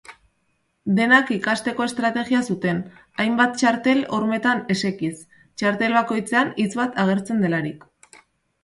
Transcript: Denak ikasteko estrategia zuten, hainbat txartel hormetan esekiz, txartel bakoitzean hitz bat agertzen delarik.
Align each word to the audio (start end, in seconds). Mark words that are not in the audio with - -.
Denak 0.99 1.27
ikasteko 1.35 1.85
estrategia 1.89 2.41
zuten, 2.53 2.79
hainbat 3.25 3.53
txartel 3.61 4.03
hormetan 4.19 4.65
esekiz, 4.77 5.15
txartel 5.63 5.99
bakoitzean 6.01 6.53
hitz 6.65 6.71
bat 6.83 7.01
agertzen 7.07 7.47
delarik. 7.47 7.89